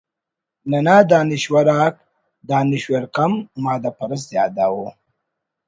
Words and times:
ننا 0.69 0.95
دانشور 1.09 1.67
آک 1.83 1.95
دانشور 2.49 3.03
کم 3.15 3.31
مادہ 3.63 3.91
پرست 3.97 4.25
زیادہ 4.31 4.65
ءُ 4.83 4.91